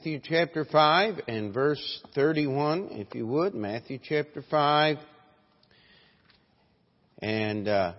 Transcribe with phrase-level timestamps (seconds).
[0.00, 3.52] Matthew chapter 5 and verse 31, if you would.
[3.52, 4.96] Matthew chapter 5.
[7.20, 7.94] And uh,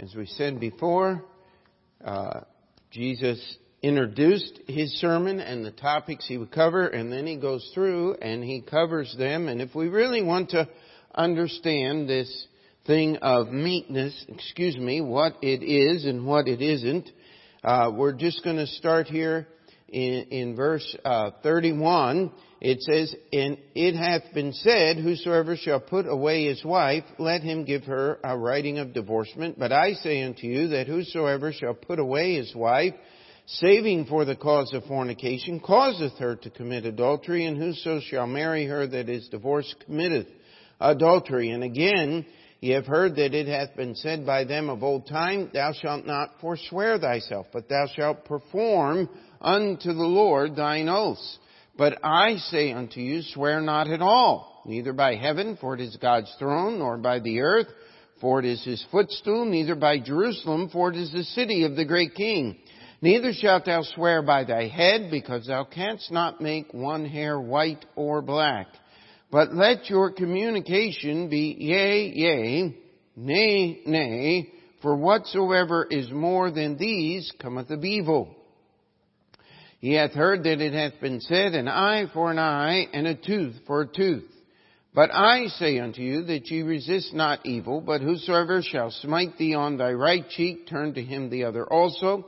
[0.00, 1.22] as we said before,
[2.02, 2.40] uh,
[2.90, 8.14] Jesus introduced his sermon and the topics he would cover, and then he goes through
[8.14, 9.48] and he covers them.
[9.48, 10.70] And if we really want to
[11.14, 12.46] understand this
[12.86, 17.10] thing of meekness, excuse me, what it is and what it isn't,
[17.66, 19.48] uh, we're just going to start here
[19.88, 22.30] in, in verse uh, 31.
[22.60, 27.64] It says, And it hath been said, Whosoever shall put away his wife, let him
[27.64, 29.58] give her a writing of divorcement.
[29.58, 32.94] But I say unto you that whosoever shall put away his wife,
[33.46, 38.66] saving for the cause of fornication, causeth her to commit adultery, and whoso shall marry
[38.66, 40.28] her that is divorced committeth
[40.80, 41.50] adultery.
[41.50, 42.26] And again,
[42.60, 46.06] Ye have heard that it hath been said by them of old time, Thou shalt
[46.06, 49.08] not forswear thyself, but thou shalt perform
[49.40, 51.38] unto the Lord thine oaths.
[51.76, 55.96] But I say unto you, swear not at all, neither by heaven, for it is
[55.96, 57.68] God's throne, nor by the earth,
[58.22, 61.84] for it is his footstool, neither by Jerusalem, for it is the city of the
[61.84, 62.56] great king.
[63.02, 67.84] Neither shalt thou swear by thy head, because thou canst not make one hair white
[67.94, 68.68] or black.
[69.36, 72.74] But let your communication be yea, yea,
[73.16, 74.48] nay, nay,
[74.80, 78.34] for whatsoever is more than these cometh of evil.
[79.78, 83.14] He hath heard that it hath been said, an eye for an eye, and a
[83.14, 84.24] tooth for a tooth.
[84.94, 89.54] But I say unto you that ye resist not evil, but whosoever shall smite thee
[89.54, 92.24] on thy right cheek, turn to him the other also.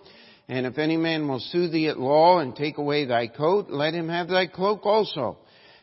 [0.47, 3.95] And if any man will sue thee at law and take away thy coat, let
[3.95, 5.39] him have thy cloak also.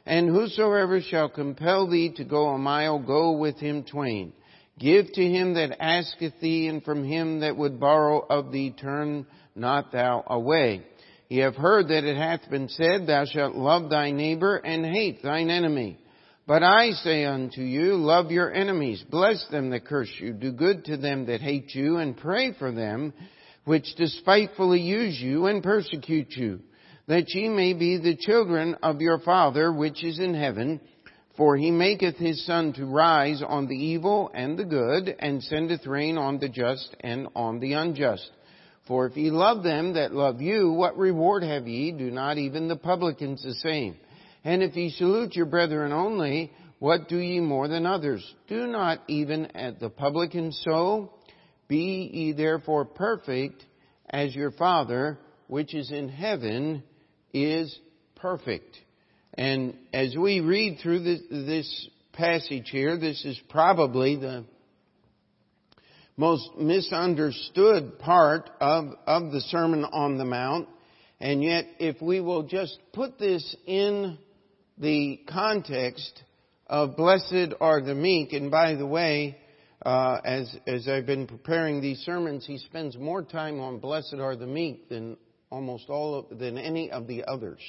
[0.05, 4.33] And whosoever shall compel thee to go a mile, go with him twain.
[4.77, 9.25] Give to him that asketh thee, and from him that would borrow of thee turn
[9.55, 10.83] not thou away.
[11.29, 15.23] Ye have heard that it hath been said, Thou shalt love thy neighbor and hate
[15.23, 15.97] thine enemy.
[16.45, 20.85] But I say unto you, love your enemies, bless them that curse you, do good
[20.85, 23.13] to them that hate you, and pray for them
[23.63, 26.59] which despitefully use you and persecute you
[27.07, 30.79] that ye may be the children of your Father which is in heaven.
[31.37, 35.85] For he maketh his sun to rise on the evil and the good, and sendeth
[35.85, 38.29] rain on the just and on the unjust.
[38.87, 41.91] For if ye love them that love you, what reward have ye?
[41.91, 43.97] Do not even the publicans the same?
[44.45, 48.23] And if ye salute your brethren only, what do ye more than others?
[48.47, 51.11] Do not even at the publicans so?
[51.67, 53.65] Be ye therefore perfect,
[54.09, 55.17] as your Father,
[55.47, 56.83] which is in heaven,
[57.35, 57.77] is
[58.15, 58.77] perfect.
[59.33, 64.45] And as we read through this, this passage here, this is probably the
[66.17, 70.69] most misunderstood part of, of the Sermon on the Mount.
[71.19, 74.17] And yet, if we will just put this in
[74.77, 76.23] the context
[76.67, 79.37] of blessed are the meek, and by the way,
[79.85, 84.35] uh, as as I've been preparing these sermons, he spends more time on blessed are
[84.35, 85.15] the meek than
[85.55, 87.61] almost all of, than any of the others.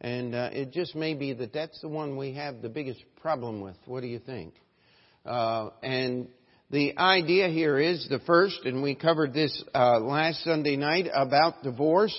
[0.00, 3.60] And uh, it just may be that that's the one we have the biggest problem
[3.60, 3.76] with.
[3.86, 4.54] What do you think?
[5.24, 6.26] Uh, and
[6.70, 11.62] the idea here is the first, and we covered this uh, last Sunday night about
[11.62, 12.16] divorce.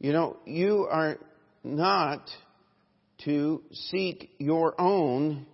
[0.00, 1.18] You know, you are
[1.62, 2.26] not
[3.26, 5.44] to seek your own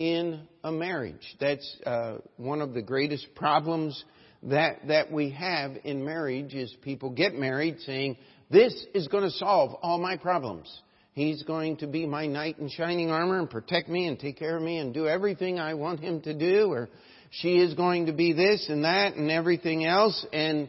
[0.00, 1.36] in a marriage.
[1.40, 4.04] That's uh, one of the greatest problems
[4.44, 8.16] that, that we have in marriage is people get married saying,
[8.50, 10.72] this is going to solve all my problems.
[11.12, 14.56] He's going to be my knight in shining armor and protect me and take care
[14.56, 16.88] of me and do everything I want him to do or
[17.30, 20.68] she is going to be this and that and everything else and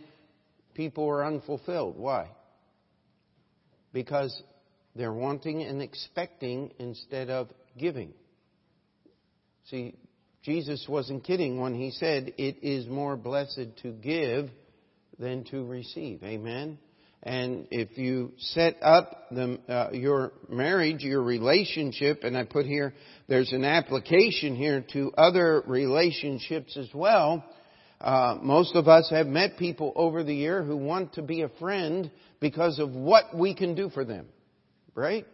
[0.74, 1.97] people are unfulfilled.
[1.97, 2.30] Why?
[3.94, 4.41] Because
[4.96, 8.13] they're wanting and expecting instead of giving.
[9.69, 9.96] See,
[10.44, 14.50] Jesus wasn't kidding when he said, It is more blessed to give
[15.17, 16.23] than to receive.
[16.23, 16.77] Amen?
[17.22, 22.94] And if you set up the, uh, your marriage, your relationship, and I put here,
[23.27, 27.44] there's an application here to other relationships as well.
[28.00, 31.50] Uh, most of us have met people over the year who want to be a
[31.59, 32.09] friend
[32.39, 34.27] because of what we can do for them,
[34.95, 35.25] right?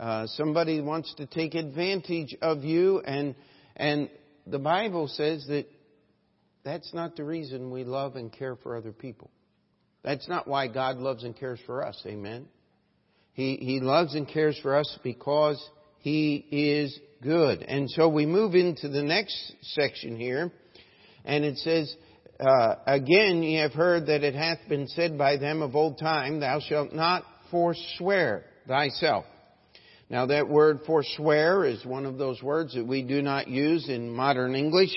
[0.00, 3.36] Uh, somebody wants to take advantage of you and
[3.76, 4.08] and
[4.46, 5.66] the Bible says that
[6.64, 9.30] that's not the reason we love and care for other people.
[10.02, 12.00] That's not why God loves and cares for us.
[12.06, 12.46] Amen.
[13.32, 15.62] He, he loves and cares for us because
[15.98, 17.62] He is good.
[17.62, 20.52] And so we move into the next section here,
[21.24, 21.94] and it says,
[22.38, 26.40] uh, again ye have heard that it hath been said by them of old time,
[26.40, 29.24] Thou shalt not forswear thyself.
[30.10, 34.10] Now that word forswear is one of those words that we do not use in
[34.10, 34.92] modern English.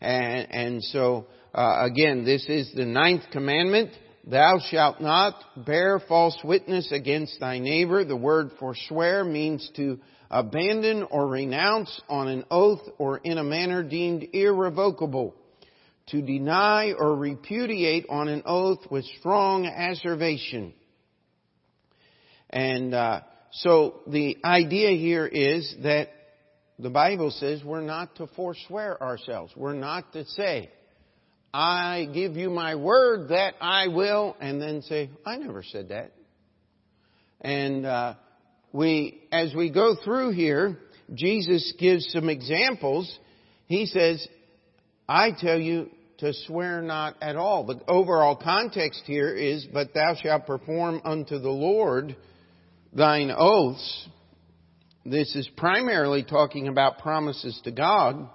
[0.00, 3.90] And, and so, uh, again, this is the ninth commandment.
[4.24, 5.34] Thou shalt not
[5.64, 8.04] bear false witness against thy neighbor.
[8.04, 9.98] The word forswear means to
[10.30, 15.34] abandon or renounce on an oath or in a manner deemed irrevocable.
[16.08, 20.74] To deny or repudiate on an oath with strong asseveration.
[22.50, 23.20] And uh,
[23.52, 26.08] so the idea here is that
[26.78, 29.52] the Bible says we're not to forswear ourselves.
[29.54, 30.70] We're not to say,
[31.52, 36.12] I give you my word that I will, and then say, I never said that.
[37.42, 38.14] And uh,
[38.72, 40.78] we, as we go through here,
[41.12, 43.14] Jesus gives some examples.
[43.66, 44.26] He says,
[45.06, 47.66] I tell you to swear not at all.
[47.66, 52.16] The overall context here is, but thou shalt perform unto the Lord
[52.92, 54.08] thine oaths.
[55.04, 58.28] This is primarily talking about promises to God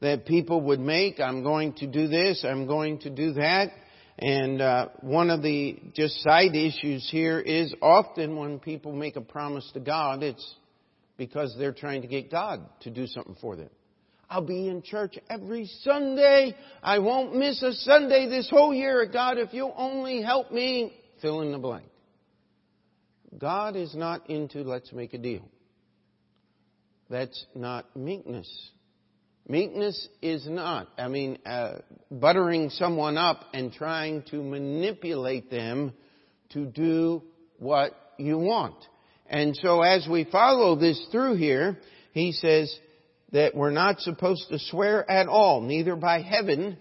[0.00, 1.18] that people would make.
[1.18, 2.44] I'm going to do this.
[2.48, 3.70] I'm going to do that.
[4.18, 9.20] And uh, one of the just side issues here is often when people make a
[9.20, 10.54] promise to God, it's
[11.16, 13.70] because they're trying to get God to do something for them.
[14.30, 16.54] I'll be in church every Sunday.
[16.82, 19.08] I won't miss a Sunday this whole year.
[19.10, 21.86] God, if you'll only help me, fill in the blank.
[23.36, 25.48] God is not into let's make a deal.
[27.10, 28.48] That's not meekness.
[29.46, 31.76] Meekness is not, I mean, uh,
[32.10, 35.94] buttering someone up and trying to manipulate them
[36.50, 37.22] to do
[37.58, 38.76] what you want.
[39.26, 41.78] And so as we follow this through here,
[42.12, 42.74] he says
[43.32, 46.76] that we're not supposed to swear at all, neither by heaven,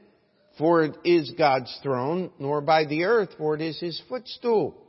[0.58, 4.87] for it is God's throne, nor by the earth, for it is his footstool.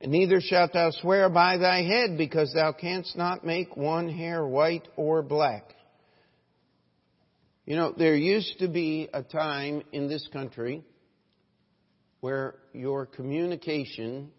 [0.00, 4.46] And neither shalt thou swear by thy head, because thou canst not make one hair
[4.46, 5.74] white or black.
[7.66, 10.82] You know, there used to be a time in this country
[12.20, 14.30] where your communication,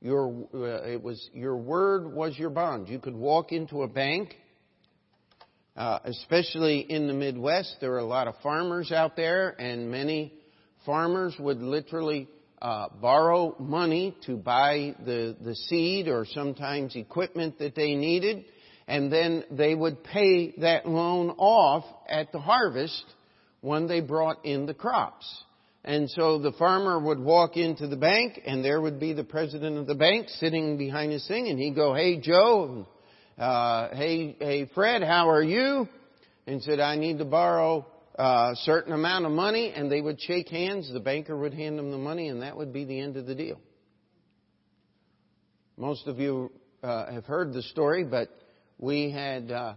[0.00, 2.88] your uh, it was your word was your bond.
[2.88, 4.34] You could walk into a bank,
[5.76, 7.76] uh, especially in the Midwest.
[7.80, 10.32] There are a lot of farmers out there, and many
[10.86, 12.28] farmers would literally
[12.62, 18.44] uh, borrow money to buy the the seed or sometimes equipment that they needed
[18.88, 23.04] and then they would pay that loan off at the harvest
[23.60, 25.26] when they brought in the crops.
[25.84, 29.78] And so the farmer would walk into the bank and there would be the president
[29.78, 32.86] of the bank sitting behind his thing and he'd go, hey Joe,
[33.38, 35.88] uh, hey, hey Fred, how are you?
[36.46, 37.86] And said, I need to borrow
[38.18, 40.90] a certain amount of money and they would shake hands.
[40.92, 43.34] The banker would hand them the money and that would be the end of the
[43.34, 43.60] deal.
[45.76, 46.50] Most of you
[46.82, 48.30] uh, have heard the story, but
[48.78, 49.74] we had uh,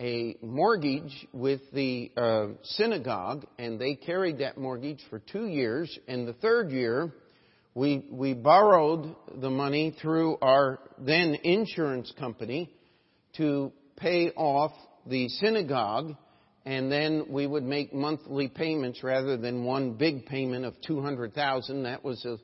[0.00, 5.98] a mortgage with the uh, synagogue, and they carried that mortgage for two years.
[6.06, 7.12] And the third year,
[7.74, 12.70] we we borrowed the money through our then insurance company
[13.36, 14.72] to pay off
[15.06, 16.14] the synagogue,
[16.68, 21.32] and then we would make monthly payments rather than one big payment of two hundred
[21.32, 21.84] thousand.
[21.84, 22.36] That was a,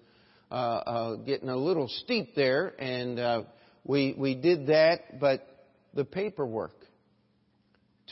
[0.50, 3.43] uh, uh, getting a little steep there, and uh,
[3.84, 5.46] we we did that, but
[5.93, 6.72] the paperwork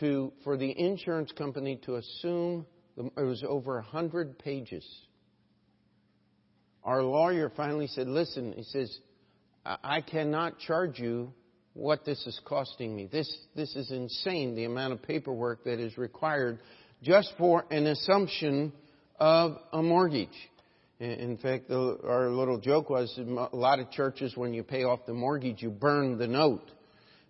[0.00, 2.66] to, for the insurance company to assume
[2.98, 4.86] it was over a hundred pages.
[6.84, 8.98] Our lawyer finally said, listen, he says,
[9.64, 11.32] I cannot charge you
[11.74, 13.08] what this is costing me.
[13.10, 16.58] This, this is insane, the amount of paperwork that is required
[17.02, 18.72] just for an assumption
[19.18, 20.28] of a mortgage.
[21.00, 25.00] In fact, the, our little joke was a lot of churches, when you pay off
[25.06, 26.70] the mortgage, you burn the note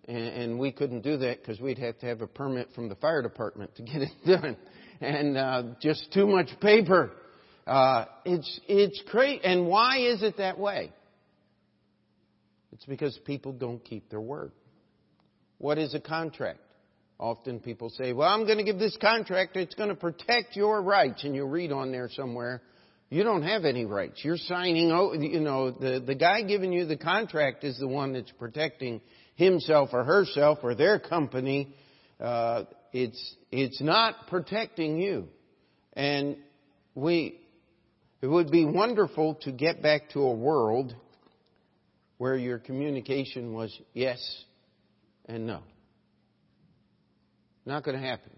[0.07, 2.95] and, and we couldn't do that because we'd have to have a permit from the
[2.95, 4.57] fire department to get it done,
[5.01, 7.11] and uh, just too much paper.
[7.65, 10.91] Uh, it's it's great, and why is it that way?
[12.73, 14.51] It's because people don't keep their word.
[15.59, 16.59] What is a contract?
[17.19, 19.55] Often people say, "Well, I'm going to give this contract.
[19.55, 22.61] It's going to protect your rights," and you read on there somewhere.
[23.09, 24.21] You don't have any rights.
[24.23, 24.87] You're signing,
[25.21, 29.01] you know, the, the guy giving you the contract is the one that's protecting
[29.35, 31.75] himself or herself or their company.
[32.19, 35.27] Uh, it's it's not protecting you,
[35.93, 36.37] and
[36.95, 37.39] we.
[38.21, 40.95] It would be wonderful to get back to a world
[42.17, 44.19] where your communication was yes
[45.25, 45.61] and no.
[47.65, 48.31] Not going to happen.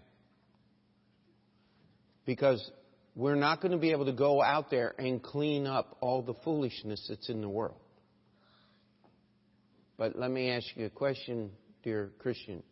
[2.24, 2.70] Because
[3.14, 6.34] we're not going to be able to go out there and clean up all the
[6.44, 7.80] foolishness that's in the world.
[9.96, 11.50] But let me ask you a question,
[11.82, 12.62] dear Christian.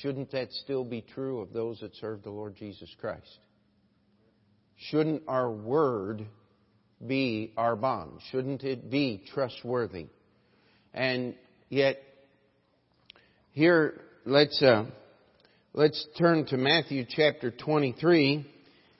[0.00, 3.38] Shouldn't that still be true of those that serve the Lord Jesus Christ?
[4.76, 6.26] Shouldn't our word
[7.06, 8.20] be our bond?
[8.30, 10.06] Shouldn't it be trustworthy?
[10.92, 11.34] And
[11.68, 11.98] yet,
[13.52, 14.86] here, let's, uh,
[15.72, 18.46] let's turn to Matthew chapter 23.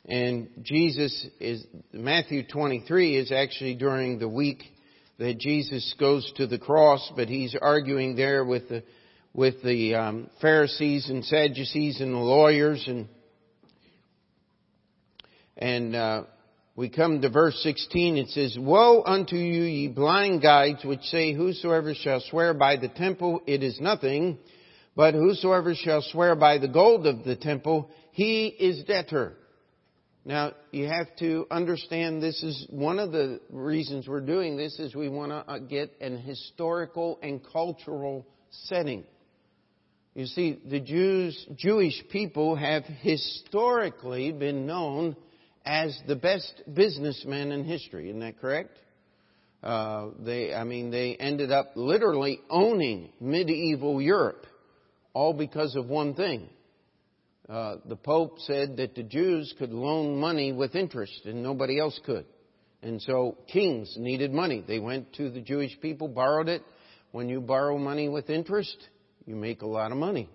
[0.06, 4.62] And Jesus is, Matthew 23 is actually during the week
[5.18, 8.82] that Jesus goes to the cross, but he's arguing there with the,
[9.34, 13.08] with the um, Pharisees and Sadducees and the lawyers and,
[15.58, 16.22] and, uh,
[16.80, 21.34] we come to verse 16, it says, Woe unto you, ye blind guides, which say,
[21.34, 24.38] Whosoever shall swear by the temple, it is nothing,
[24.96, 29.36] but whosoever shall swear by the gold of the temple, he is debtor.
[30.24, 34.94] Now, you have to understand this is one of the reasons we're doing this is
[34.94, 38.26] we want to uh, get an historical and cultural
[38.68, 39.04] setting.
[40.14, 45.14] You see, the Jews, Jewish people have historically been known
[45.70, 48.08] as the best businessman in history.
[48.08, 48.76] Isn't that correct?
[49.62, 54.46] Uh, they, I mean, they ended up literally owning medieval Europe,
[55.14, 56.48] all because of one thing.
[57.48, 61.98] Uh, the Pope said that the Jews could loan money with interest, and nobody else
[62.04, 62.26] could.
[62.82, 64.64] And so kings needed money.
[64.66, 66.62] They went to the Jewish people, borrowed it.
[67.12, 68.76] When you borrow money with interest,
[69.24, 70.30] you make a lot of money.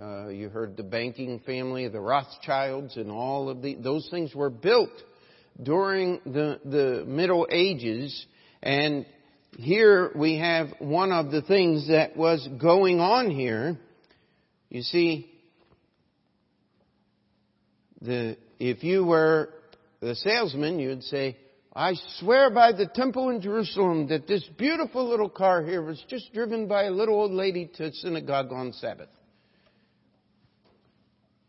[0.00, 4.50] Uh, you heard the banking family, the Rothschilds, and all of the, those things were
[4.50, 4.90] built
[5.62, 8.26] during the, the Middle Ages.
[8.62, 9.06] And
[9.56, 13.78] here we have one of the things that was going on here.
[14.68, 15.30] You see,
[18.02, 19.48] the, if you were
[20.00, 21.38] the salesman, you'd say,
[21.74, 26.34] I swear by the temple in Jerusalem that this beautiful little car here was just
[26.34, 29.08] driven by a little old lady to synagogue on Sabbath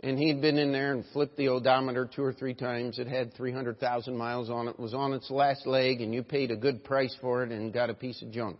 [0.01, 2.99] and he'd been in there and flipped the odometer two or three times.
[2.99, 6.55] It had 300,000 miles on it, was on its last leg, and you paid a
[6.55, 8.57] good price for it and got a piece of junk.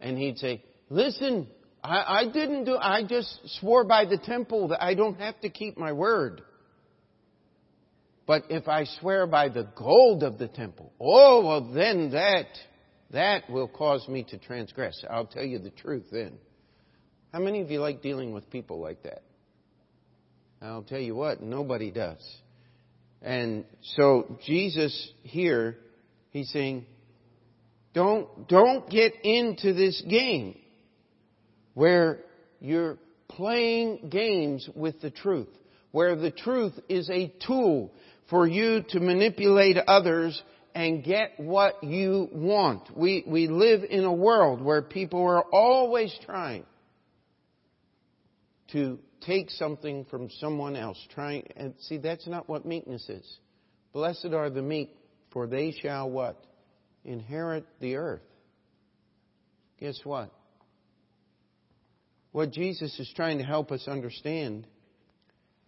[0.00, 1.46] And he'd say, listen,
[1.84, 5.50] I, I didn't do, I just swore by the temple that I don't have to
[5.50, 6.42] keep my word.
[8.26, 12.46] But if I swear by the gold of the temple, oh, well then that,
[13.12, 15.04] that will cause me to transgress.
[15.08, 16.38] I'll tell you the truth then.
[17.32, 19.22] How many of you like dealing with people like that?
[20.62, 22.22] I'll tell you what, nobody does.
[23.22, 23.64] And
[23.96, 25.76] so Jesus here,
[26.30, 26.86] he's saying,
[27.94, 30.58] don't, don't get into this game
[31.74, 32.20] where
[32.60, 32.98] you're
[33.28, 35.48] playing games with the truth,
[35.92, 37.90] where the truth is a tool
[38.28, 40.40] for you to manipulate others
[40.74, 42.96] and get what you want.
[42.96, 46.64] We, we live in a world where people are always trying
[48.72, 50.98] to take something from someone else.
[51.14, 53.38] Trying and see that's not what meekness is.
[53.92, 54.94] Blessed are the meek,
[55.32, 56.42] for they shall what?
[57.04, 58.22] Inherit the earth.
[59.78, 60.30] Guess what?
[62.32, 64.66] What Jesus is trying to help us understand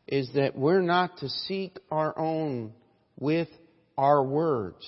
[0.07, 2.73] is that we're not to seek our own
[3.19, 3.49] with
[3.97, 4.85] our words.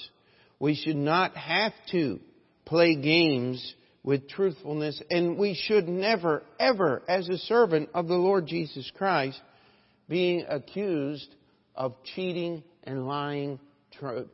[0.58, 2.20] We should not have to
[2.64, 8.46] play games with truthfulness, and we should never, ever, as a servant of the Lord
[8.46, 9.40] Jesus Christ,
[10.08, 11.34] being accused
[11.74, 13.58] of cheating and lying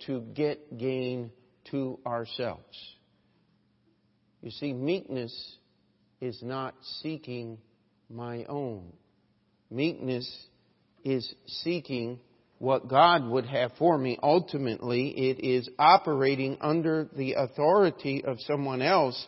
[0.06, 1.30] to get gain
[1.70, 2.76] to ourselves.
[4.42, 5.56] You see, meekness
[6.20, 7.58] is not seeking
[8.08, 8.92] my own.
[9.70, 10.28] Meekness
[11.04, 12.18] is seeking
[12.58, 14.18] what God would have for me.
[14.22, 19.26] Ultimately, it is operating under the authority of someone else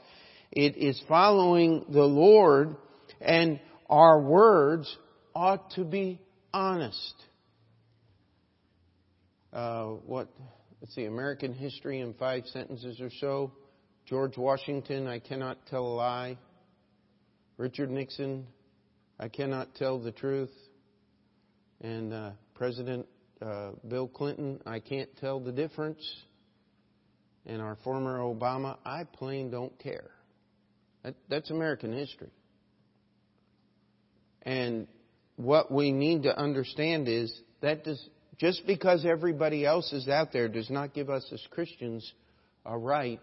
[0.53, 2.77] it is following the Lord,
[3.21, 4.95] and our words
[5.35, 6.21] ought to be
[6.53, 7.15] honest.
[9.53, 10.29] Uh, what?
[10.81, 13.53] Let's see, American history in five sentences or so.
[14.07, 16.39] George Washington, I cannot tell a lie.
[17.57, 18.47] Richard Nixon,
[19.19, 20.51] I cannot tell the truth.
[21.81, 23.07] And uh, President
[23.41, 26.03] uh, Bill Clinton, I can't tell the difference.
[27.47, 30.11] And our former Obama, I plain don't care.
[31.03, 32.31] That, that's American history.
[34.43, 34.87] And
[35.37, 38.05] what we need to understand is that does,
[38.39, 42.13] just because everybody else is out there does not give us as Christians
[42.65, 43.21] a right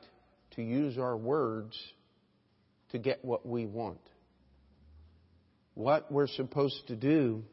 [0.56, 1.78] to use our words
[2.92, 4.00] to get what we want.
[5.76, 7.44] What we're supposed to do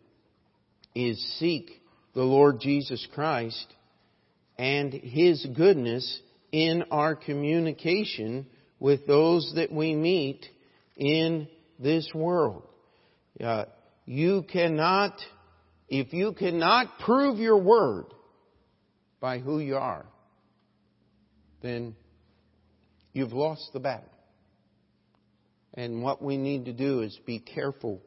[0.94, 1.70] is seek
[2.14, 3.66] the Lord Jesus Christ
[4.58, 8.46] and His goodness in our communication
[8.78, 10.46] with those that we meet
[10.96, 12.62] in this world.
[13.42, 13.64] Uh,
[14.04, 15.18] you cannot,
[15.88, 18.06] if you cannot prove your word
[19.20, 20.06] by who you are,
[21.62, 21.96] then
[23.12, 24.08] you've lost the battle.
[25.74, 28.00] And what we need to do is be careful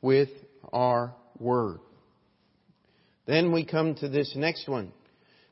[0.00, 0.28] with
[0.72, 1.80] our word.
[3.26, 4.92] Then we come to this next one.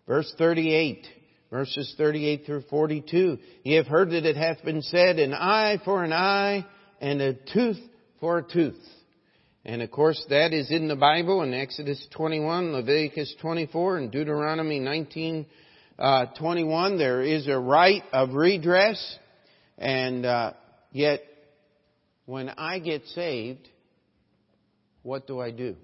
[0.07, 1.07] Verse 38,
[1.51, 3.39] verses 38 through 42.
[3.63, 6.67] Ye have heard that it hath been said, an eye for an eye,
[7.01, 7.79] and a tooth
[8.21, 8.81] for a tooth.
[9.65, 14.79] And of course that is in the Bible in Exodus 21, Leviticus 24, and Deuteronomy
[14.79, 15.47] 19,
[15.99, 16.99] uh, 21.
[16.99, 19.19] There is a right of redress,
[19.77, 20.53] and uh,
[20.93, 21.23] yet
[22.27, 23.69] when I get saved,
[25.03, 25.77] what do I do?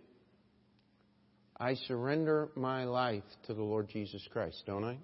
[1.59, 4.99] I surrender my life to the Lord Jesus Christ, don't I?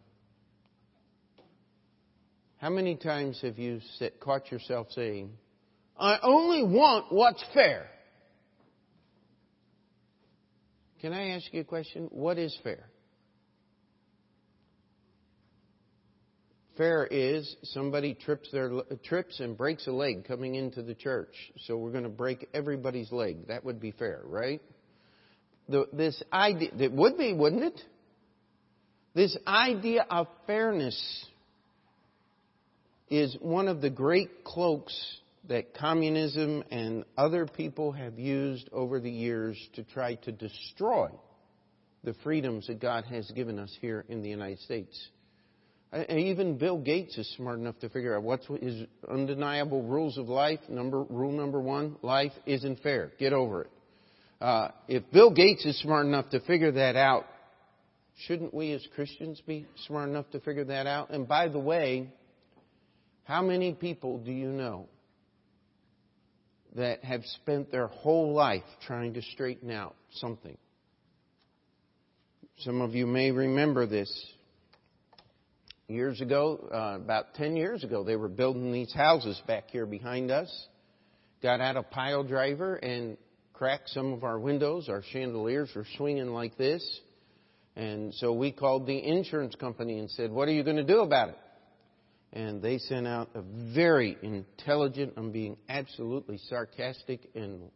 [2.59, 5.31] How many times have you sit, caught yourself saying,
[5.97, 7.87] I only want what's fair?
[11.01, 12.09] Can I ask you a question?
[12.11, 12.91] What is fair?
[16.77, 18.71] Fair is somebody trips their
[19.05, 21.35] trips and breaks a leg coming into the church.
[21.67, 23.49] So we're going to break everybody's leg.
[23.49, 24.61] That would be fair, right?
[25.69, 27.81] the, this idea, it would be, wouldn't it?
[29.15, 31.27] This idea of fairness
[33.11, 34.95] is one of the great cloaks
[35.49, 41.09] that communism and other people have used over the years to try to destroy
[42.05, 45.09] the freedoms that God has given us here in the United States.
[45.91, 50.29] And even Bill Gates is smart enough to figure out what's his undeniable rules of
[50.29, 50.61] life.
[50.69, 53.11] Number, rule number one, life isn't fair.
[53.19, 53.71] Get over it.
[54.41, 57.25] Uh, if Bill Gates is smart enough to figure that out,
[58.27, 61.09] shouldn't we as Christians be smart enough to figure that out?
[61.09, 62.13] And by the way,
[63.29, 64.89] how many people do you know
[66.75, 70.57] that have spent their whole life trying to straighten out something?
[72.61, 74.11] Some of you may remember this.
[75.89, 80.31] Years ago, uh, about 10 years ago, they were building these houses back here behind
[80.31, 80.51] us.
[81.43, 83.19] Got out a pile driver and
[83.53, 84.89] cracked some of our windows.
[84.89, 86.83] Our chandeliers were swinging like this.
[87.77, 91.01] And so we called the insurance company and said, What are you going to do
[91.01, 91.39] about it?
[92.33, 93.43] And they sent out a
[93.75, 97.71] very intelligent, I'm being absolutely sarcastic and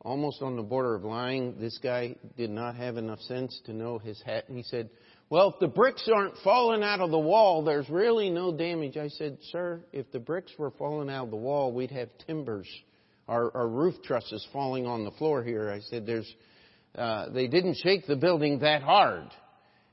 [0.00, 1.56] almost on the border of lying.
[1.58, 4.44] This guy did not have enough sense to know his hat.
[4.48, 4.90] And He said,
[5.28, 8.96] Well, if the bricks aren't falling out of the wall, there's really no damage.
[8.96, 12.68] I said, Sir, if the bricks were falling out of the wall, we'd have timbers
[13.30, 15.70] our, our roof trusses falling on the floor here.
[15.70, 16.34] I said, there's,
[16.96, 19.28] uh, they didn't shake the building that hard.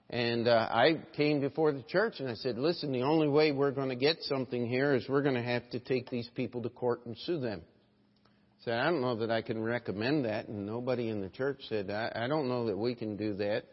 [0.09, 3.71] And uh, I came before the church and I said, listen, the only way we're
[3.71, 6.69] going to get something here is we're going to have to take these people to
[6.69, 7.61] court and sue them.
[7.65, 10.47] I said, I don't know that I can recommend that.
[10.47, 13.65] And nobody in the church said, I, I don't know that we can do that.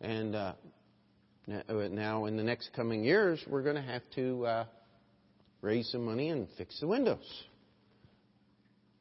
[0.00, 0.52] And uh,
[1.46, 4.64] now, in the next coming years, we're going to have to uh,
[5.62, 7.26] raise some money and fix the windows.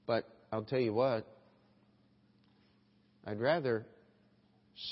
[0.07, 1.27] But I'll tell you what,
[3.25, 3.85] I'd rather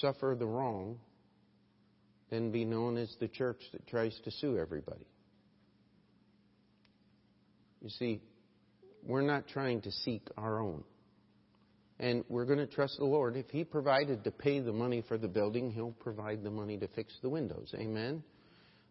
[0.02, 1.00] suffer the wrong
[2.30, 5.06] than be known as the church that tries to sue everybody.
[7.82, 8.22] You see,
[9.04, 10.84] we're not trying to seek our own.
[12.00, 13.36] And we're going to trust the Lord.
[13.36, 16.88] If He provided to pay the money for the building, He'll provide the money to
[16.90, 17.74] fix the windows.
[17.76, 18.24] Amen.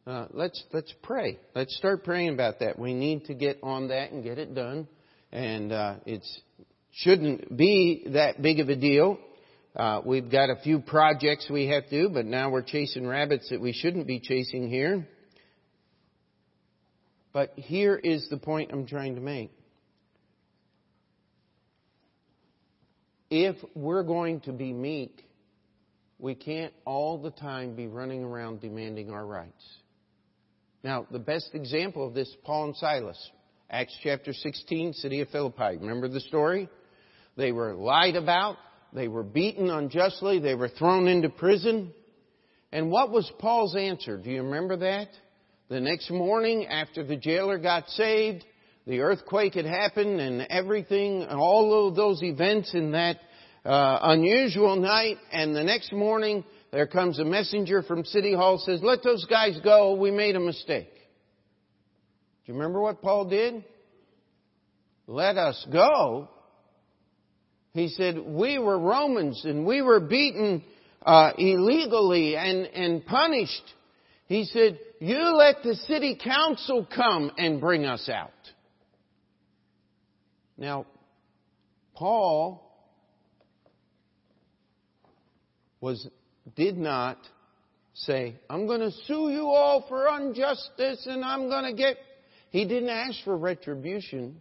[0.07, 1.39] Uh, let's let's pray.
[1.55, 2.79] Let's start praying about that.
[2.79, 4.89] We need to get on that and get it done
[5.33, 6.25] and uh, it
[6.93, 9.19] shouldn't be that big of a deal.
[9.77, 13.51] Uh, we've got a few projects we have to do, but now we're chasing rabbits
[13.51, 15.07] that we shouldn't be chasing here.
[17.35, 19.53] But here is the point I'm trying to make.
[23.29, 25.27] If we're going to be meek,
[26.19, 29.63] we can't all the time be running around demanding our rights.
[30.83, 33.31] Now, the best example of this, Paul and Silas.
[33.69, 35.77] Acts chapter 16, city of Philippi.
[35.79, 36.71] Remember the story?
[37.37, 38.57] They were lied about.
[38.93, 40.39] They were beaten unjustly.
[40.39, 41.93] They were thrown into prison.
[42.73, 44.17] And what was Paul's answer?
[44.17, 45.09] Do you remember that?
[45.69, 48.45] The next morning, after the jailer got saved,
[48.87, 53.19] the earthquake had happened and everything, all of those events in that
[53.65, 55.17] uh, unusual night.
[55.33, 59.59] And the next morning, there comes a messenger from City Hall says, let those guys
[59.65, 59.95] go.
[59.95, 60.93] We made a mistake.
[60.93, 63.65] Do you remember what Paul did?
[65.09, 66.29] Let us go.
[67.77, 70.65] He said, we were Romans and we were beaten
[71.05, 73.75] uh, illegally and, and punished.
[74.29, 78.31] He said, you let the city council come and bring us out.
[80.57, 80.87] Now,
[81.95, 82.67] Paul
[85.79, 86.09] was,
[86.57, 87.19] did not
[87.93, 91.99] say, I'm going to sue you all for injustice and I'm going to get.
[92.49, 94.41] He didn't ask for retribution.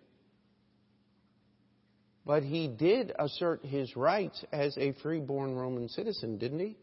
[2.26, 6.78] But he did assert his rights as a freeborn Roman citizen, didn't he?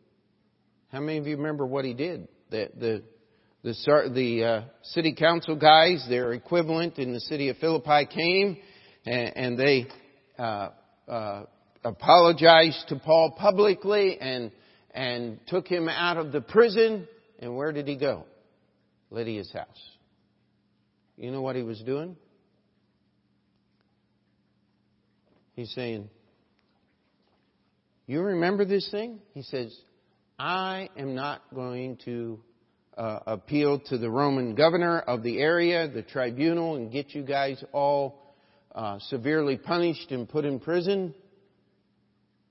[0.91, 2.29] How many of you remember what he did?
[2.51, 3.03] The, the,
[3.63, 8.59] the, the uh, city council guys, their equivalent in the city of Philippi came
[9.05, 9.87] and, and they
[10.39, 10.69] uh,
[11.09, 11.45] uh,
[11.85, 14.53] apologized to Paul publicly and
[14.95, 17.09] and took him out of the prison.
[17.39, 18.25] And where did he go?
[19.11, 19.67] Lydia's house.
[21.17, 22.17] You know what he was doing?
[25.55, 26.09] He's saying,
[28.07, 29.21] You remember this thing?
[29.35, 29.77] He says,
[30.39, 32.41] I am not going to
[32.97, 37.63] uh, appeal to the Roman governor of the area, the tribunal, and get you guys
[37.73, 38.35] all
[38.75, 41.15] uh, severely punished and put in prison.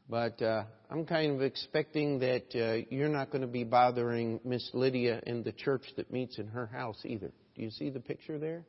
[0.10, 4.70] But uh, I'm kind of expecting that uh, you're not going to be bothering Miss
[4.74, 7.32] Lydia and the church that meets in her house either.
[7.56, 8.64] Do you see the picture there?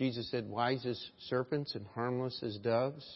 [0.00, 3.06] Jesus said, wise as serpents and harmless as doves.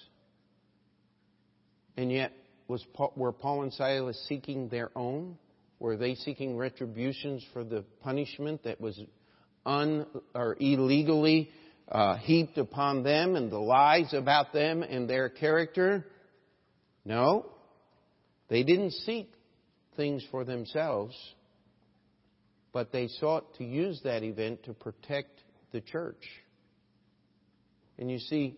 [1.96, 2.32] And yet,
[2.68, 2.84] was
[3.16, 5.38] were Paul and Silas seeking their own?
[5.78, 9.00] Were they seeking retributions for the punishment that was
[9.64, 11.50] un or illegally
[11.88, 16.04] uh, heaped upon them and the lies about them and their character?
[17.02, 17.46] No,
[18.50, 19.32] they didn't seek
[19.96, 21.16] things for themselves,
[22.74, 25.30] but they sought to use that event to protect
[25.72, 26.20] the church.
[27.98, 28.56] And you see,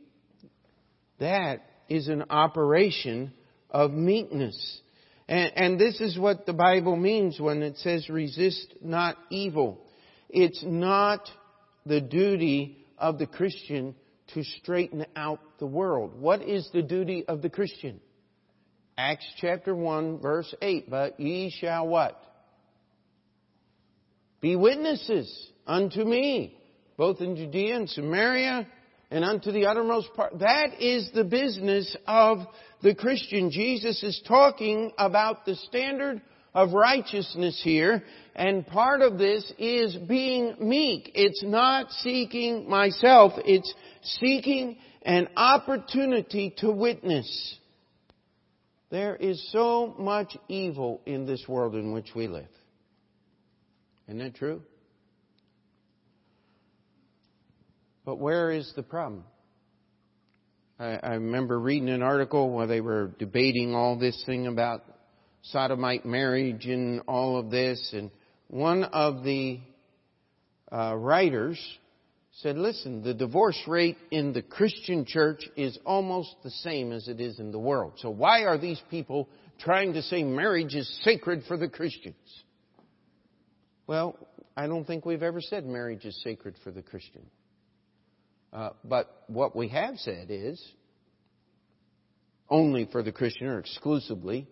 [1.18, 3.32] that is an operation
[3.70, 4.80] of meekness.
[5.28, 9.80] And, and, this is what the Bible means when it says resist not evil.
[10.28, 11.28] It's not
[11.84, 13.94] the duty of the Christian
[14.34, 16.18] to straighten out the world.
[16.18, 18.00] What is the duty of the Christian?
[18.96, 20.90] Acts chapter 1 verse 8.
[20.90, 22.20] But ye shall what?
[24.40, 26.56] Be witnesses unto me,
[26.96, 28.66] both in Judea and Samaria
[29.10, 30.38] and unto the uttermost part.
[30.38, 32.38] That is the business of
[32.82, 33.50] the Christian.
[33.50, 36.20] Jesus is talking about the standard
[36.54, 38.02] of righteousness here,
[38.34, 41.12] and part of this is being meek.
[41.14, 47.58] It's not seeking myself, it's seeking an opportunity to witness.
[48.90, 52.48] There is so much evil in this world in which we live.
[54.08, 54.62] Isn't that true?
[58.06, 59.24] But where is the problem?
[60.78, 64.84] I, I, remember reading an article where they were debating all this thing about
[65.42, 68.12] sodomite marriage and all of this, and
[68.46, 69.58] one of the
[70.70, 71.58] uh, writers
[72.42, 77.20] said, listen, the divorce rate in the Christian church is almost the same as it
[77.20, 77.94] is in the world.
[77.96, 82.14] So why are these people trying to say marriage is sacred for the Christians?
[83.88, 84.16] Well,
[84.56, 87.22] I don't think we've ever said marriage is sacred for the Christian.
[88.56, 90.58] Uh, but what we have said is
[92.48, 94.48] only for the Christian or exclusively,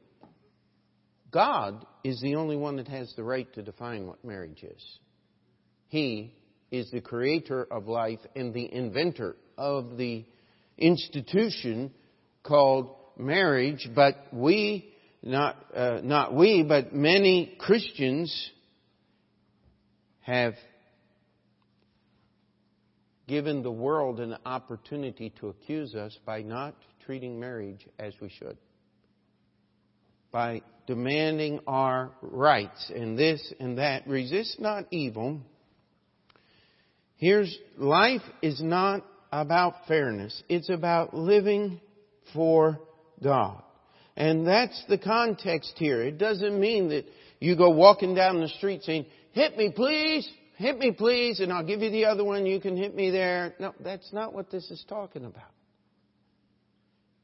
[1.30, 4.98] God is the only one that has the right to define what marriage is.
[5.88, 6.34] He
[6.70, 10.26] is the creator of life and the inventor of the
[10.76, 11.90] institution
[12.42, 18.50] called marriage, but we, not, uh, not we, but many Christians
[20.20, 20.54] have
[23.26, 28.56] given the world an opportunity to accuse us by not treating marriage as we should.
[30.30, 34.06] By demanding our rights and this and that.
[34.06, 35.40] Resist not evil
[37.16, 40.42] Here's life is not about fairness.
[40.48, 41.80] It's about living
[42.32, 42.80] for
[43.22, 43.62] God.
[44.16, 46.02] And that's the context here.
[46.02, 47.06] It doesn't mean that
[47.40, 51.64] you go walking down the street saying, hit me please, hit me please, and I'll
[51.64, 53.54] give you the other one, you can hit me there.
[53.58, 55.50] No, that's not what this is talking about.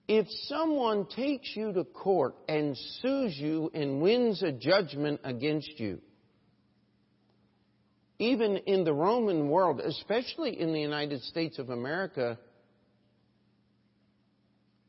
[0.08, 6.00] If someone takes you to court and sues you and wins a judgment against you,
[8.18, 12.38] even in the Roman world, especially in the United States of America,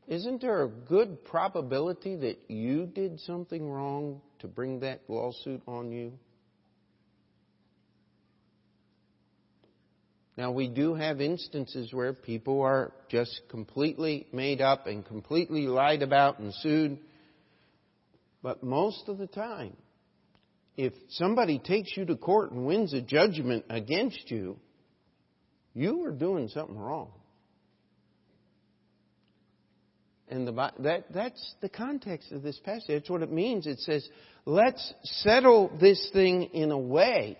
[0.08, 5.92] isn't there a good probability that you did something wrong to bring that lawsuit on
[5.92, 6.12] you?
[10.38, 16.02] Now, we do have instances where people are just completely made up and completely lied
[16.02, 17.00] about and sued.
[18.42, 19.76] But most of the time,
[20.78, 24.58] if somebody takes you to court and wins a judgment against you,
[25.74, 27.12] you are doing something wrong.
[30.30, 32.88] And the, that, that's the context of this passage.
[32.88, 33.68] That's what it means.
[33.68, 34.08] It says,
[34.46, 37.38] let's settle this thing in a way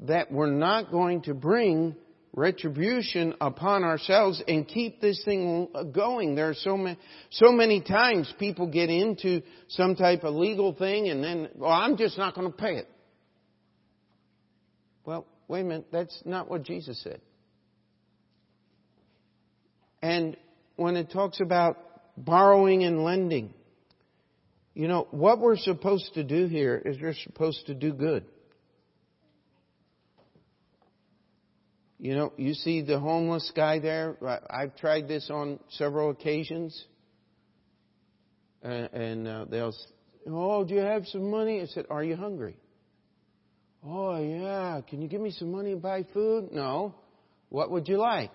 [0.00, 1.94] that we're not going to bring
[2.32, 6.34] retribution upon ourselves and keep this thing going.
[6.34, 6.98] There are so many,
[7.30, 11.96] so many times people get into some type of legal thing and then, well, I'm
[11.96, 12.88] just not going to pay it.
[15.04, 17.20] Well, wait a minute, that's not what Jesus said.
[20.02, 20.36] And
[20.76, 21.78] when it talks about
[22.16, 23.52] borrowing and lending,
[24.72, 28.24] you know, what we're supposed to do here is we're supposed to do good.
[32.00, 34.16] You know, you see the homeless guy there.
[34.48, 36.86] I've tried this on several occasions.
[38.62, 39.74] And, uh, they'll,
[40.26, 41.60] oh, do you have some money?
[41.60, 42.56] I said, are you hungry?
[43.86, 44.80] Oh, yeah.
[44.88, 46.48] Can you give me some money to buy food?
[46.52, 46.94] No.
[47.50, 48.32] What would you like?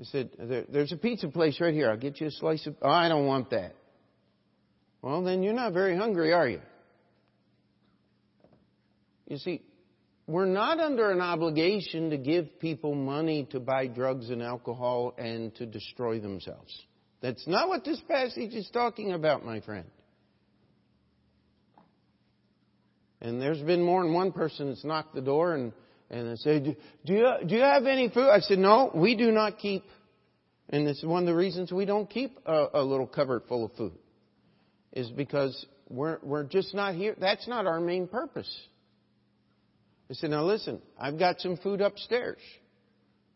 [0.00, 1.88] I said, there, there's a pizza place right here.
[1.88, 2.74] I'll get you a slice of.
[2.82, 3.74] Oh, I don't want that.
[5.02, 6.60] Well, then you're not very hungry, are you?
[9.28, 9.62] You see,
[10.28, 15.54] we're not under an obligation to give people money to buy drugs and alcohol and
[15.56, 16.70] to destroy themselves.
[17.22, 19.86] That's not what this passage is talking about, my friend.
[23.22, 25.72] And there's been more than one person that's knocked the door and,
[26.10, 28.28] and they say, do, do, you, do you have any food?
[28.28, 29.84] I said, no, we do not keep.
[30.68, 33.64] And this is one of the reasons we don't keep a, a little cupboard full
[33.64, 33.94] of food.
[34.92, 37.16] Is because we're, we're just not here.
[37.18, 38.54] That's not our main purpose.
[40.10, 42.38] I said, now listen, I've got some food upstairs.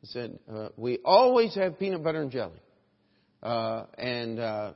[0.02, 2.60] I said, uh, we always have peanut butter and jelly.
[3.42, 4.72] Uh, and, uh,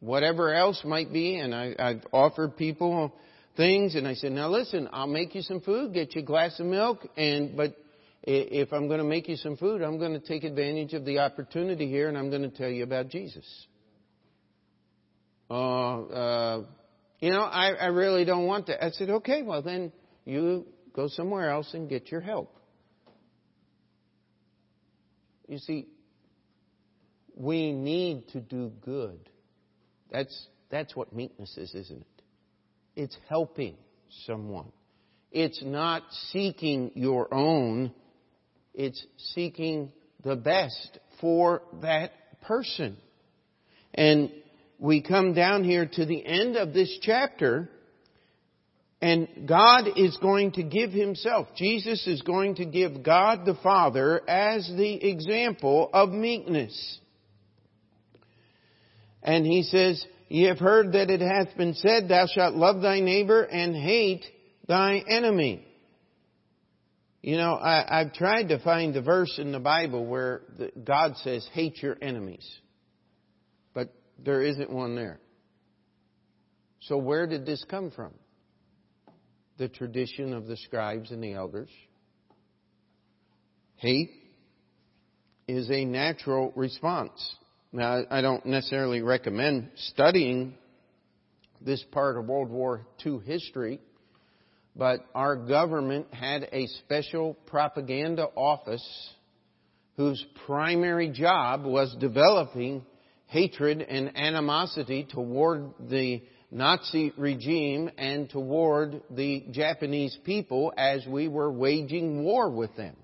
[0.00, 3.14] whatever else might be, and I, I've offered people
[3.56, 6.58] things, and I said, now listen, I'll make you some food, get you a glass
[6.60, 7.76] of milk, and, but
[8.22, 11.20] if I'm going to make you some food, I'm going to take advantage of the
[11.20, 13.44] opportunity here, and I'm going to tell you about Jesus.
[15.48, 16.64] Uh, uh,
[17.20, 18.84] you know, I, I really don't want that.
[18.84, 19.92] I said, okay, well then
[20.24, 22.56] you Go somewhere else and get your help.
[25.46, 25.86] You see,
[27.36, 29.28] we need to do good.
[30.10, 32.22] That's, that's what meekness is, isn't it?
[32.96, 33.76] It's helping
[34.24, 34.72] someone.
[35.30, 37.92] It's not seeking your own.
[38.72, 39.04] It's
[39.34, 39.92] seeking
[40.24, 42.96] the best for that person.
[43.92, 44.32] And
[44.78, 47.68] we come down here to the end of this chapter
[49.00, 51.48] and God is going to give Himself.
[51.56, 56.98] Jesus is going to give God the Father as the example of meekness.
[59.22, 63.00] And He says, Ye have heard that it hath been said, Thou shalt love thy
[63.00, 64.24] neighbor and hate
[64.66, 65.66] thy enemy.
[67.26, 71.16] You know, I, have tried to find the verse in the Bible where the, God
[71.16, 72.48] says, hate your enemies.
[73.74, 73.92] But
[74.24, 75.18] there isn't one there.
[76.82, 78.12] So where did this come from?
[79.58, 81.70] The tradition of the scribes and the elders.
[83.76, 84.10] Hate
[85.48, 87.36] is a natural response.
[87.72, 90.54] Now, I don't necessarily recommend studying
[91.60, 93.80] this part of World War II history,
[94.74, 98.86] but our government had a special propaganda office
[99.96, 102.84] whose primary job was developing
[103.26, 111.50] hatred and animosity toward the Nazi regime and toward the Japanese people as we were
[111.50, 112.96] waging war with them.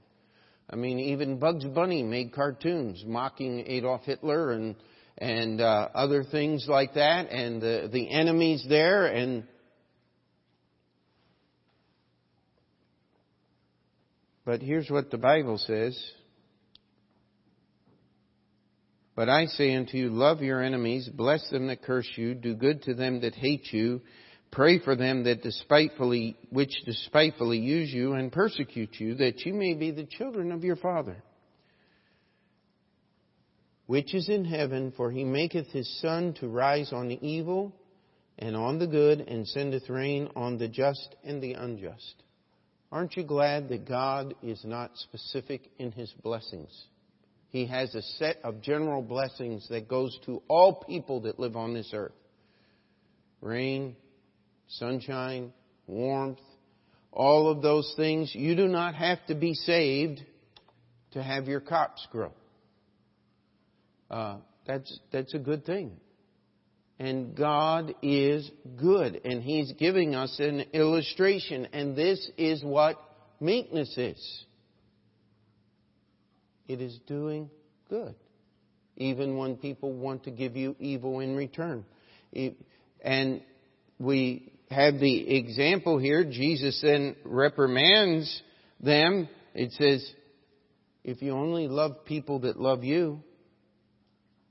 [0.70, 4.76] I mean, even Bugs Bunny made cartoons mocking Adolf Hitler and
[5.18, 9.44] and uh, other things like that, and the the enemies there, and
[14.44, 16.00] but here's what the Bible says.
[19.14, 22.82] But I say unto you, love your enemies, bless them that curse you, do good
[22.84, 24.00] to them that hate you,
[24.50, 29.74] pray for them that despitefully, which despitefully use you and persecute you, that you may
[29.74, 31.22] be the children of your Father,
[33.86, 37.74] which is in heaven, for he maketh his sun to rise on the evil
[38.38, 42.14] and on the good, and sendeth rain on the just and the unjust.
[42.90, 46.86] Aren't you glad that God is not specific in his blessings?
[47.52, 51.74] He has a set of general blessings that goes to all people that live on
[51.74, 52.14] this earth.
[53.42, 53.94] Rain,
[54.68, 55.52] sunshine,
[55.86, 56.38] warmth,
[57.12, 58.34] all of those things.
[58.34, 60.22] You do not have to be saved
[61.10, 62.32] to have your crops grow.
[64.10, 64.36] Uh,
[64.66, 65.92] that's that's a good thing.
[66.98, 72.96] And God is good, and He's giving us an illustration, and this is what
[73.40, 74.44] meekness is.
[76.68, 77.50] It is doing
[77.88, 78.14] good,
[78.96, 81.84] even when people want to give you evil in return.
[83.04, 83.42] And
[83.98, 86.24] we have the example here.
[86.24, 88.42] Jesus then reprimands
[88.80, 89.28] them.
[89.54, 90.08] It says,
[91.04, 93.22] if you only love people that love you,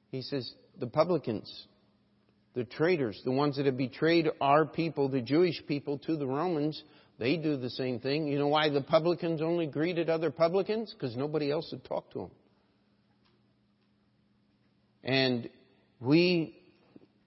[0.10, 1.50] he says, the publicans,
[2.54, 6.82] the traitors, the ones that have betrayed our people, the Jewish people, to the Romans,
[7.18, 8.28] they do the same thing.
[8.28, 10.94] You know why the publicans only greeted other publicans?
[10.94, 12.32] Because nobody else had talked to them.
[15.04, 15.50] And
[16.00, 16.58] we,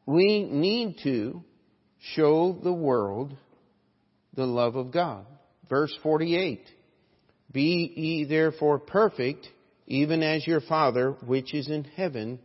[0.07, 1.43] we need to
[2.15, 3.37] show the world
[4.35, 5.27] the love of God.
[5.69, 6.67] Verse 48.
[7.51, 9.47] Be ye therefore perfect,
[9.87, 12.41] even as your Father, which is in heaven,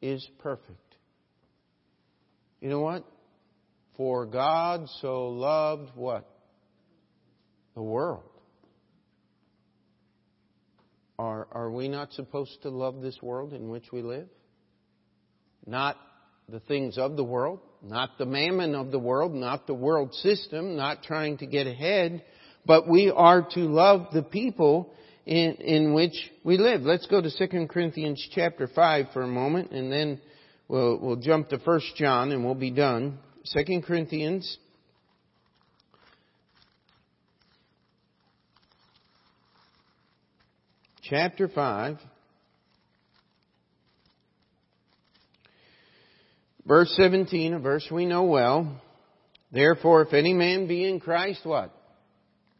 [0.00, 0.83] is perfect.
[2.64, 3.04] You know what?
[3.98, 6.26] For God so loved what?
[7.74, 8.22] The world.
[11.18, 14.28] Are, are we not supposed to love this world in which we live?
[15.66, 15.98] Not
[16.48, 20.74] the things of the world, not the mammon of the world, not the world system,
[20.74, 22.24] not trying to get ahead,
[22.64, 24.94] but we are to love the people
[25.26, 26.80] in, in which we live.
[26.80, 30.18] Let's go to 2 Corinthians chapter 5 for a moment and then
[30.68, 33.18] we'll, we'll jump to 1 John and we'll be done.
[33.52, 34.58] 2 Corinthians
[41.02, 41.98] chapter 5
[46.66, 48.80] Verse 17, a verse we know well.
[49.52, 51.70] Therefore, if any man be in Christ, what?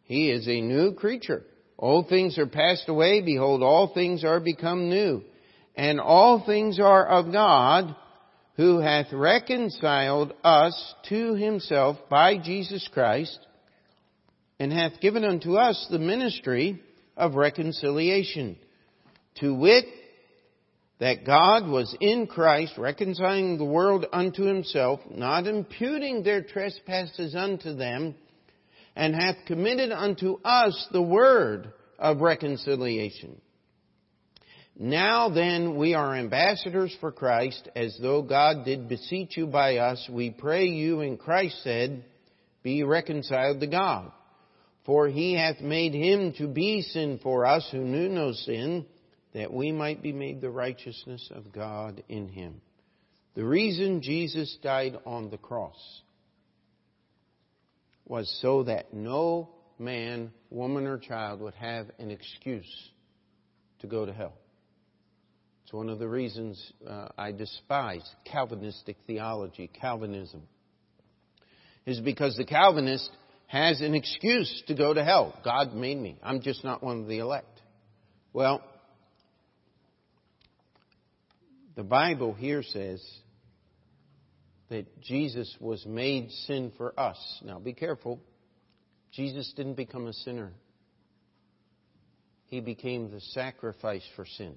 [0.04, 1.42] He is a new creature.
[1.78, 3.22] Old things are passed away.
[3.22, 5.22] Behold, all things are become new.
[5.76, 7.96] And all things are of God,
[8.56, 13.38] who hath reconciled us to himself by Jesus Christ,
[14.60, 16.80] and hath given unto us the ministry
[17.16, 18.56] of reconciliation,
[19.40, 19.86] to wit,
[21.00, 27.74] that God was in Christ reconciling the world unto himself, not imputing their trespasses unto
[27.74, 28.14] them,
[28.94, 33.40] and hath committed unto us the word of reconciliation.
[34.76, 40.08] Now then, we are ambassadors for Christ, as though God did beseech you by us.
[40.10, 42.04] We pray you, and Christ said,
[42.64, 44.10] Be reconciled to God.
[44.84, 48.84] For he hath made him to be sin for us who knew no sin,
[49.32, 52.60] that we might be made the righteousness of God in him.
[53.34, 56.02] The reason Jesus died on the cross
[58.06, 62.90] was so that no man, woman, or child would have an excuse
[63.80, 64.34] to go to hell.
[65.64, 70.42] It's one of the reasons uh, I despise Calvinistic theology, Calvinism,
[71.86, 73.10] is because the Calvinist
[73.46, 75.34] has an excuse to go to hell.
[75.42, 76.18] God made me.
[76.22, 77.62] I'm just not one of the elect.
[78.34, 78.62] Well,
[81.76, 83.02] the Bible here says
[84.68, 87.16] that Jesus was made sin for us.
[87.42, 88.20] Now be careful.
[89.12, 90.52] Jesus didn't become a sinner.
[92.46, 94.54] He became the sacrifice for sin.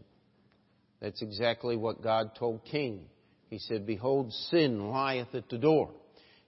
[1.02, 3.06] That's exactly what God told Cain.
[3.50, 5.92] He said, Behold, sin lieth at the door.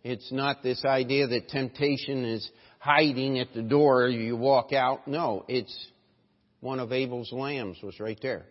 [0.03, 5.07] It's not this idea that temptation is hiding at the door, you walk out.
[5.07, 5.87] No, it's
[6.61, 8.45] one of Abel's lambs was right there.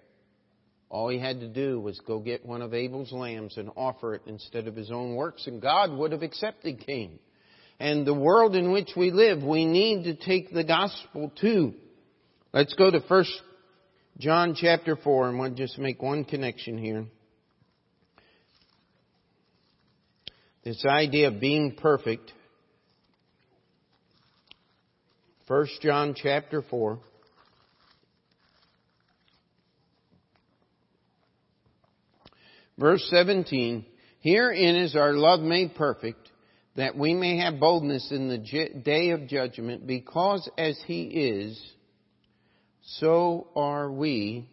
[0.91, 4.23] All he had to do was go get one of Abel's lambs and offer it
[4.27, 7.19] instead of his own works, and God would have accepted Cain.
[7.81, 11.75] And the world in which we live, we need to take the gospel to.
[12.53, 13.31] Let's go to First
[14.19, 17.05] John chapter 4, and we'll just make one connection here.
[20.65, 22.33] This idea of being perfect.
[25.47, 26.99] First John chapter 4.
[32.77, 33.85] Verse 17,
[34.21, 36.29] Herein is our love made perfect,
[36.75, 38.39] that we may have boldness in the
[38.85, 41.73] day of judgment, because as He is,
[42.97, 44.49] so are we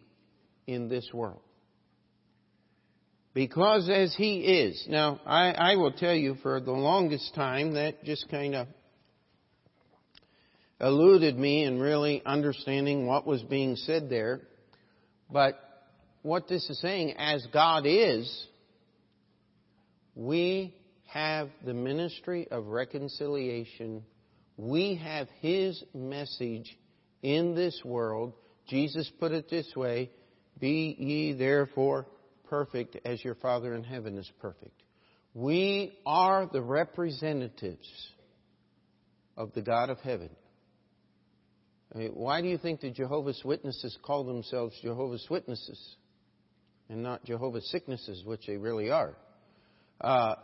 [0.66, 1.40] in this world.
[3.32, 4.86] Because as He is.
[4.88, 8.66] Now, I, I will tell you for the longest time that just kind of
[10.80, 14.40] eluded me in really understanding what was being said there.
[15.30, 15.58] But
[16.22, 18.46] what this is saying, as God is,
[20.14, 20.74] we
[21.06, 24.02] have the ministry of reconciliation
[24.56, 26.74] We have His message
[27.26, 28.34] in this world.
[28.68, 30.10] Jesus put it this way
[30.60, 32.06] Be ye therefore
[32.48, 34.80] perfect as your Father in heaven is perfect.
[35.34, 37.88] We are the representatives
[39.36, 40.30] of the God of heaven.
[41.92, 45.96] I mean, why do you think the Jehovah's Witnesses call themselves Jehovah's Witnesses
[46.88, 49.16] and not Jehovah's Sicknesses, which they really are?
[50.00, 50.36] Uh,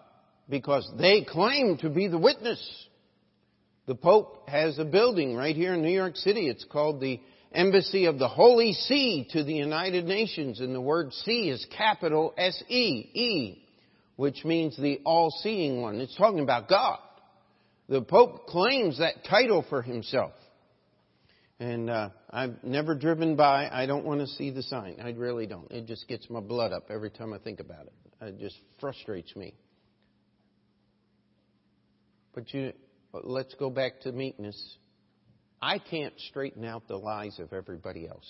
[0.49, 2.61] because they claim to be the witness.
[3.87, 6.49] The Pope has a building right here in New York City.
[6.49, 7.21] It's called the
[7.53, 12.33] Embassy of the Holy See to the United Nations, and the word see is capital
[12.39, 13.69] S E E,
[14.17, 16.01] which means the all-seeing one.
[16.01, 16.99] It's talking about God.
[17.89, 20.33] The Pope claims that title for himself.
[21.59, 23.69] And uh, I've never driven by.
[23.71, 24.97] I don't want to see the sign.
[25.03, 25.71] I really don't.
[25.71, 27.93] It just gets my blood up every time I think about it.
[28.21, 29.55] It just frustrates me.
[32.35, 32.73] But you,
[33.13, 34.77] let's go back to meekness.
[35.61, 38.29] I can't straighten out the lies of everybody else.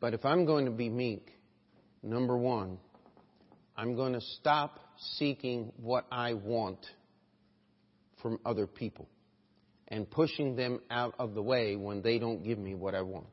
[0.00, 1.28] But if I'm going to be meek,
[2.02, 2.78] number one,
[3.76, 4.80] I'm going to stop
[5.16, 6.84] seeking what I want
[8.20, 9.08] from other people
[9.88, 13.26] and pushing them out of the way when they don't give me what I want.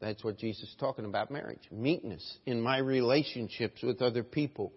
[0.00, 1.62] That's what Jesus is talking about marriage.
[1.70, 4.72] Meekness in my relationships with other people.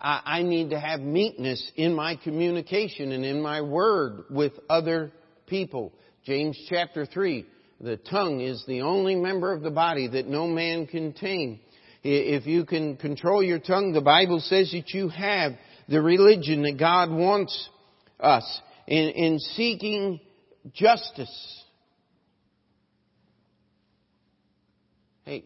[0.00, 5.12] I need to have meekness in my communication and in my word with other
[5.46, 5.92] people.
[6.24, 7.44] James chapter 3.
[7.82, 11.60] The tongue is the only member of the body that no man can tame.
[12.02, 15.52] If you can control your tongue, the Bible says that you have
[15.86, 17.68] the religion that God wants
[18.18, 20.20] us in, in seeking
[20.72, 21.64] justice.
[25.24, 25.44] Hey,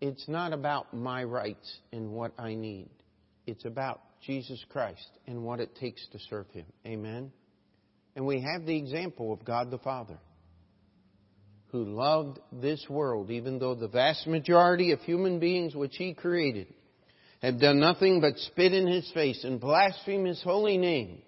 [0.00, 2.90] it's not about my rights and what I need.
[3.46, 6.66] It's about Jesus Christ and what it takes to serve Him.
[6.86, 7.32] Amen?
[8.14, 10.18] And we have the example of God the Father
[11.68, 16.66] who loved this world, even though the vast majority of human beings which He created
[17.40, 21.22] have done nothing but spit in His face and blaspheme His holy name.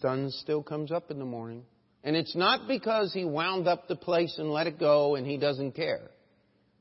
[0.00, 1.62] Sun still comes up in the morning.
[2.02, 5.36] And it's not because He wound up the place and let it go and He
[5.36, 6.10] doesn't care.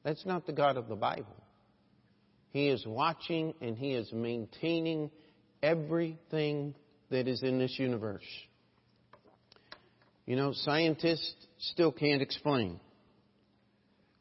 [0.04, 1.36] That's not the God of the Bible.
[2.58, 5.12] He is watching and He is maintaining
[5.62, 6.74] everything
[7.12, 8.26] that is in this universe.
[10.26, 12.80] You know, scientists still can't explain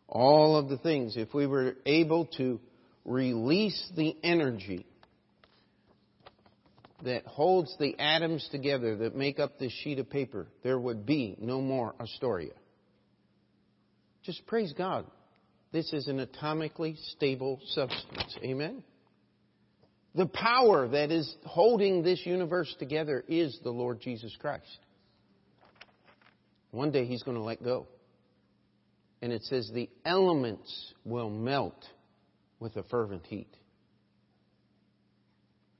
[0.07, 1.17] all of the things.
[1.17, 2.61] If we were able to
[3.07, 4.85] release the energy
[7.05, 11.39] that holds the atoms together that make up this sheet of paper, there would be
[11.41, 12.53] no more Astoria.
[14.25, 15.07] Just praise God.
[15.73, 18.37] This is an atomically stable substance.
[18.43, 18.83] Amen?
[20.15, 24.79] The power that is holding this universe together is the Lord Jesus Christ.
[26.71, 27.87] One day he's going to let go.
[29.21, 31.85] And it says the elements will melt
[32.61, 33.55] with a fervent heat.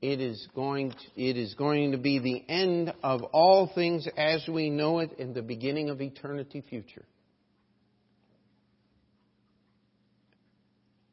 [0.01, 4.47] It is going to, it is going to be the end of all things as
[4.47, 7.05] we know it and the beginning of eternity future.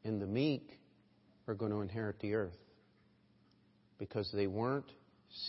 [0.04, 0.78] And the meek
[1.46, 2.56] are going to inherit the earth
[3.98, 4.90] because they weren't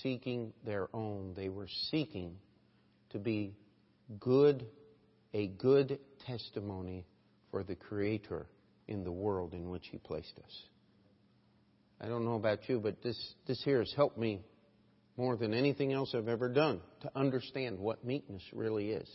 [0.02, 1.34] seeking their own.
[1.36, 2.38] They were seeking
[3.12, 3.56] to be
[4.20, 4.66] good,
[5.34, 7.06] a good testimony
[7.52, 8.48] for the Creator
[8.88, 10.62] in the world in which He placed us.
[12.00, 14.42] I don't know about you, but this, this here has helped me
[15.18, 19.10] more than anything else I've ever done to understand what meekness really is.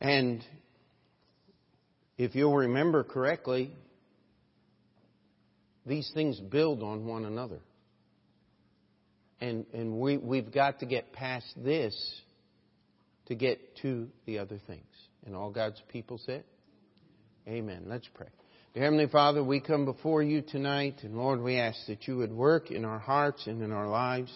[0.00, 0.42] And
[2.18, 3.72] if you'll remember correctly,
[5.84, 7.60] these things build on one another.
[9.40, 11.94] And, and we, we've got to get past this
[13.26, 14.86] to get to the other things.
[15.26, 16.44] And all God's people said,
[17.46, 17.84] Amen.
[17.86, 18.26] Let's pray.
[18.74, 22.32] Dear Heavenly Father, we come before you tonight, and Lord, we ask that you would
[22.32, 24.32] work in our hearts and in our lives.